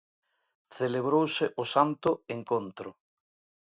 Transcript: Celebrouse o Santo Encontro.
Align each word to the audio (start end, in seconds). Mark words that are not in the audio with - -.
Celebrouse 0.77 1.45
o 1.61 1.63
Santo 1.73 2.09
Encontro. 2.35 2.89